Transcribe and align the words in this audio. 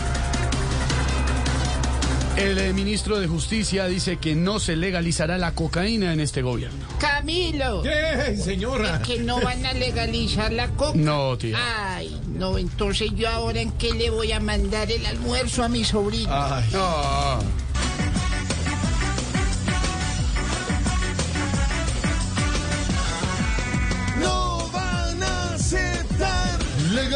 El 2.39 2.57
eh, 2.57 2.73
ministro 2.73 3.19
de 3.19 3.27
Justicia 3.27 3.87
dice 3.87 4.19
que 4.19 4.37
no 4.37 4.61
se 4.61 4.77
legalizará 4.77 5.39
la 5.39 5.57
cocaína 5.57 6.13
en 6.13 6.21
este 6.21 6.41
gobierno. 6.41 6.87
Camilo. 7.01 7.83
¿Qué, 7.83 8.37
señora? 8.37 9.03
Que 9.03 9.19
no 9.19 9.41
van 9.41 9.67
a 9.67 9.73
legalizar 9.73 10.53
la 10.53 10.69
coca. 10.69 10.97
No, 10.97 11.37
tío. 11.37 11.57
Ay, 11.59 12.17
no, 12.29 12.57
entonces 12.57 13.11
yo 13.17 13.29
ahora 13.29 13.61
en 13.61 13.73
qué 13.73 13.93
le 13.93 14.11
voy 14.11 14.31
a 14.31 14.39
mandar 14.39 14.93
el 14.93 15.05
almuerzo 15.05 15.65
a 15.65 15.69
mi 15.69 15.83
sobrino. 15.83 16.31
Ay. 16.33 16.65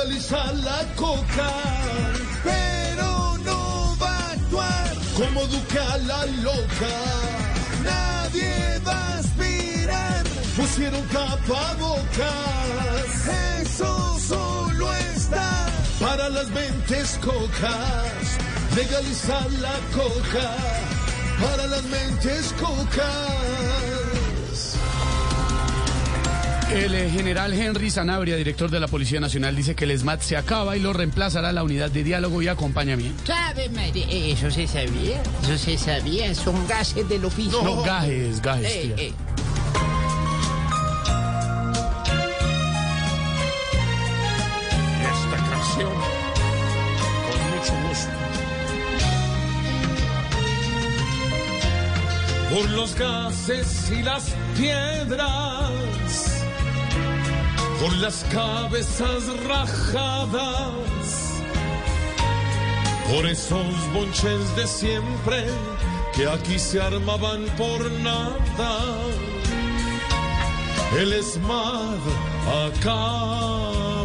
Legalizar 0.05 0.55
la 0.57 0.85
coca, 0.97 1.51
pero 2.43 3.39
no 3.45 3.97
va 4.01 4.17
a 4.17 4.33
actuar 4.33 4.91
como 5.17 5.47
Duque 5.47 5.79
a 5.79 5.99
la 5.99 6.27
loca. 6.43 6.95
Nadie 7.85 8.81
va 8.87 8.93
a 8.93 9.19
aspirar, 9.19 10.25
pusieron 10.57 11.03
tapabocas. 11.09 12.19
Eso 13.61 14.19
solo 14.19 14.93
está 15.15 15.67
para 16.01 16.29
las 16.31 16.49
mentes 16.49 17.19
cocas. 17.23 18.39
Legalizar 18.75 19.51
la 19.61 19.79
coca 19.95 20.57
para 21.41 21.67
las 21.67 21.85
mentes 21.85 22.53
cocas. 22.59 24.12
El 26.73 26.95
eh, 26.95 27.11
general 27.11 27.53
Henry 27.53 27.91
Sanabria, 27.91 28.35
director 28.37 28.71
de 28.71 28.81
la 28.81 28.89
Policía 28.89 29.21
Nacional, 29.21 29.55
dice 29.55 29.75
que 29.75 29.85
el 29.85 29.99
SMAT 29.99 30.23
se 30.23 30.37
acaba 30.37 30.77
y 30.77 30.81
lo 30.81 30.93
reemplazará 30.93 31.53
la 31.53 31.63
unidad 31.63 31.91
de 31.91 32.03
diálogo 32.03 32.41
y 32.43 32.49
acompañamiento. 32.49 33.25
¿Sabe, 33.27 33.69
María? 33.69 34.07
Eh, 34.09 34.33
Eso 34.33 34.51
se 34.51 34.67
sabía. 34.67 35.23
Eso 35.43 35.59
se 35.59 35.77
sabía. 35.77 36.35
Son 36.35 36.67
gases 36.67 37.07
del 37.09 37.25
oficio. 37.25 37.63
No, 37.63 37.83
gajes, 37.83 38.41
gajes, 38.41 38.67
Eh, 38.73 38.81
tío. 38.85 38.97
eh. 38.97 39.13
esta 45.13 45.37
canción 45.51 45.93
con 47.27 47.41
mucho 47.51 47.89
gusto. 47.89 48.13
Por 52.51 52.71
los 52.71 52.95
gases 52.97 53.91
y 53.91 54.03
las 54.03 54.25
piedras, 54.59 55.71
por 57.83 57.97
las 57.97 58.23
cabezas 58.31 59.25
rajadas, 59.49 61.43
por 63.11 63.27
esos 63.27 63.93
bonches 63.93 64.55
de 64.55 64.69
siempre 64.69 65.47
que 66.15 66.29
aquí 66.29 66.61
se 66.61 66.81
armaban 66.81 67.45
por 67.59 67.91
nada. 67.91 68.79
El 70.97 71.13
ESMAD 71.13 71.99
acaba. 72.69 74.02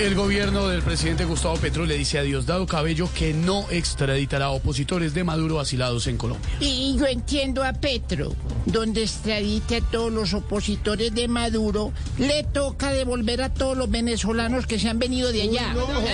El 0.00 0.14
gobierno 0.14 0.66
del 0.66 0.80
presidente 0.80 1.26
Gustavo 1.26 1.56
Petro 1.56 1.84
le 1.84 1.98
dice 1.98 2.18
a 2.18 2.22
Diosdado 2.22 2.66
Cabello 2.66 3.10
que 3.14 3.34
no 3.34 3.66
extraditará 3.68 4.46
a 4.46 4.50
opositores 4.50 5.12
de 5.12 5.24
Maduro 5.24 5.60
asilados 5.60 6.06
en 6.06 6.16
Colombia. 6.16 6.48
Y 6.58 6.96
yo 6.98 7.04
entiendo 7.04 7.62
a 7.62 7.74
Petro, 7.74 8.34
donde 8.64 9.02
extradite 9.02 9.76
a 9.76 9.80
todos 9.82 10.10
los 10.10 10.32
opositores 10.32 11.14
de 11.14 11.28
Maduro, 11.28 11.92
le 12.16 12.44
toca 12.44 12.92
devolver 12.92 13.42
a 13.42 13.52
todos 13.52 13.76
los 13.76 13.90
venezolanos 13.90 14.66
que 14.66 14.78
se 14.78 14.88
han 14.88 14.98
venido 14.98 15.32
de 15.32 15.42
allá. 15.42 15.70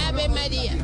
Ave 0.09 0.29
María. 0.31 0.77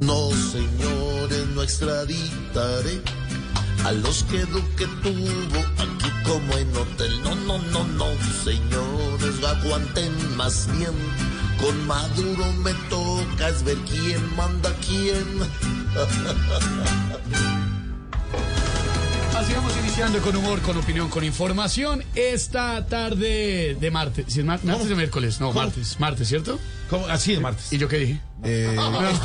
No, 0.00 0.30
señores, 0.30 1.46
no 1.54 1.62
extraditaré 1.62 3.02
a 3.84 3.92
los 3.92 4.24
que 4.24 4.38
Duque 4.46 4.86
tuvo 5.02 5.60
aquí 5.76 6.09
aguanten 9.62 10.36
más 10.36 10.66
bien. 10.78 10.92
Con 11.60 11.86
Maduro 11.86 12.46
me 12.64 12.72
toca 12.88 13.48
es 13.48 13.62
ver 13.62 13.76
quién 13.78 14.36
manda 14.36 14.72
quién. 14.86 15.24
Así 19.36 19.52
vamos 19.54 19.72
iniciando 19.82 20.18
con 20.20 20.36
humor, 20.36 20.60
con 20.60 20.76
opinión, 20.76 21.08
con 21.08 21.24
información 21.24 22.04
esta 22.14 22.86
tarde 22.86 23.76
de 23.80 23.90
martes. 23.90 24.26
¿Sí 24.28 24.40
es 24.40 24.46
mar- 24.46 24.60
¿Martes 24.62 24.90
o 24.90 24.96
miércoles? 24.96 25.40
No, 25.40 25.52
martes. 25.52 25.98
Martes, 25.98 26.28
¿cierto? 26.28 26.58
¿Cómo? 26.90 27.06
Así 27.06 27.34
de 27.34 27.40
martes. 27.40 27.72
¿Y 27.72 27.78
yo 27.78 27.88
qué 27.88 27.98
dije? 27.98 28.20
Bienvenidos. 28.42 29.20